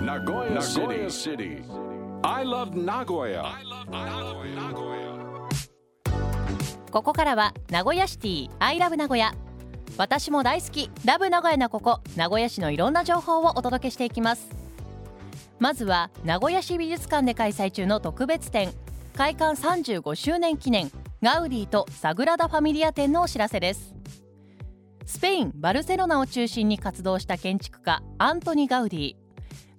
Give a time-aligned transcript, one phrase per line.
[0.00, 1.62] Nagoya City.
[2.24, 3.44] I love Nagoya.
[6.90, 9.34] ここからは名古屋シティアイラブ名古屋
[9.98, 10.90] 私も大好き。
[11.04, 12.00] ラブ名古屋なここ。
[12.16, 14.48] 名古屋市のいろんな情報をお届けしていきます。
[15.58, 18.72] まずは名古屋市美術館で開催中の特別展。
[19.14, 20.90] 開館35周年記念。
[21.22, 23.94] ガウディとサグラダ・ファミリア展のお知らせです。
[25.04, 29.19] スペイン・バルセロナを中心に活動した建築家アントニ・ガウディ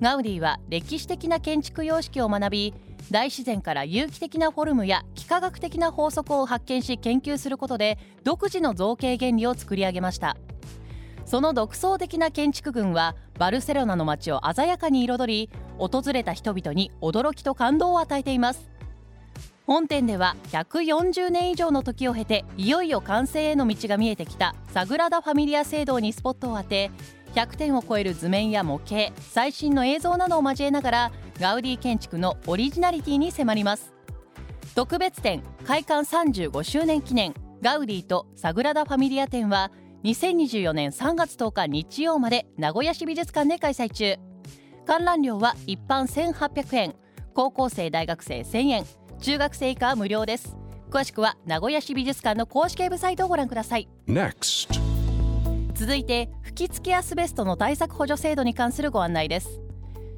[0.01, 2.73] ガウディは歴史的な建築様式を学び
[3.11, 10.37] 大自然から有機的なフォルムや幾何学的な法則を発見し研究することで独自の造形原理を作り上げました。
[11.25, 18.71] その独創的な建築群はバルセロナの街を鮮やかに彩り訪れた人々に驚きと感動を与えています。
[19.67, 26.89] 本店では140年以上の時を経ていよいよ完成への道が見えてきたサグラダ・ファミリア聖堂にスポットを当て
[27.33, 33.93] 100点を超える図面や模型最新の映像などを交えながらガウディ建築のオリジナリティに迫ります。
[34.75, 39.71] 特別展開館35周年記念ガウディとサグラダ・ファミリア展は
[40.03, 44.15] 2024年3月10日日曜まで名古屋市美術館で開催中。
[44.85, 46.95] 観覧料は一般1800円
[47.33, 48.85] 高校生大学生1000円
[49.19, 50.57] 中学生以下は無料です。
[50.89, 53.87] 詳しくは名古屋市美術館の公式ウェブサイトをご覧ください。
[54.07, 54.80] Next.
[55.81, 59.59] 続いて吹き付けアスベストの対策補助制度に関するご案内です。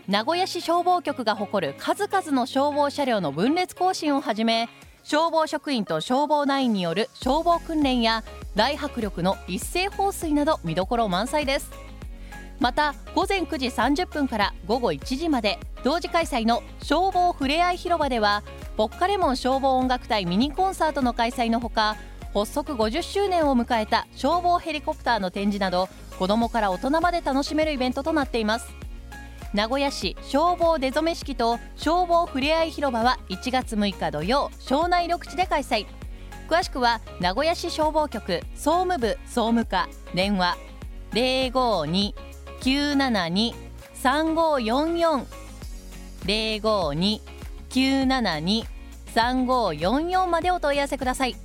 [0.06, 4.70] 名古屋市消防局が誇る数々の消防車両の分列行進をはじめ
[5.02, 8.24] 消防職員と消防団員による消防訓練や
[8.54, 11.87] 大迫力の一斉放水など見どころ満載です。
[12.60, 18.42] また午前9時30分から午後1時まで同時開催の消防ふれあい広場では
[18.76, 21.96] ポッカレモン消防音楽隊ミニコンサートの開催のほか
[22.34, 28.68] 発足50周年を迎えた消防ヘリコプターの展示など子どもから大人まで楽しめるイベントとなっています。
[29.54, 35.86] 名古屋市消防出初め式と消防ふれあい広場は1月6日土曜庄内緑地で開催。
[36.48, 40.56] 詳しくは名古屋市消防局総務部総務課電話
[42.62, 45.26] 052-972-3544
[47.70, 51.36] 052-972-3544までお問い合わせください。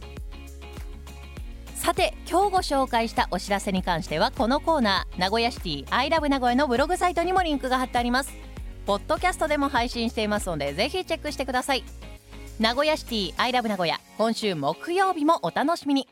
[1.75, 8.31] さて今日ご紹介したお知らせに関してはこのコーナー名古屋シティアイラブ名古屋のブログサイトにもリンクが貼ってあります。
[8.85, 11.83] ポッドキャストでも配信していますのでぜひチェックしてください。
[12.59, 16.07] 名古屋シティアイラブ名古屋今週木曜日もお楽しみに。